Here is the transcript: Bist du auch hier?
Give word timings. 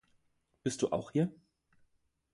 Bist 0.63 0.81
du 0.81 0.87
auch 0.91 1.11
hier? 1.11 1.31